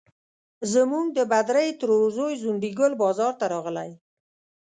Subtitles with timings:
[0.73, 3.91] زموږ د بدرۍ ترور زوی ځونډي ګل بازار ته راغلی.